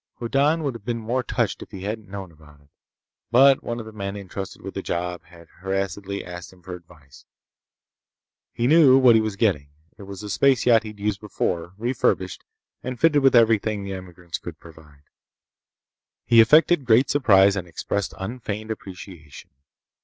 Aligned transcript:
Hoddan 0.19 0.63
would 0.63 0.73
have 0.73 0.83
been 0.83 0.97
more 0.97 1.21
touched 1.21 1.61
if 1.61 1.69
he 1.69 1.83
hadn't 1.83 2.09
known 2.09 2.31
about 2.31 2.59
it. 2.59 2.69
But 3.29 3.61
one 3.61 3.79
of 3.79 3.85
the 3.85 3.91
men 3.91 4.17
entrusted 4.17 4.63
with 4.63 4.73
the 4.73 4.81
job 4.81 5.23
had 5.25 5.47
harassedly 5.59 6.25
asked 6.25 6.51
him 6.51 6.63
for 6.63 6.73
advice. 6.73 7.25
He 8.51 8.65
knew 8.65 8.97
what 8.97 9.13
he 9.13 9.21
was 9.21 9.35
getting. 9.35 9.69
It 9.99 10.07
was 10.09 10.21
the 10.21 10.29
space 10.31 10.65
yacht 10.65 10.81
he'd 10.81 10.99
used 10.99 11.21
before, 11.21 11.75
refurbished 11.77 12.43
and 12.81 12.99
fitted 12.99 13.21
with 13.21 13.35
everything 13.35 13.83
the 13.83 13.93
emigrants 13.93 14.39
could 14.39 14.57
provide. 14.59 15.03
He 16.25 16.41
affected 16.41 16.83
great 16.83 17.11
surprise 17.11 17.55
and 17.55 17.67
expressed 17.67 18.15
unfeigned 18.17 18.71
appreciation. 18.71 19.51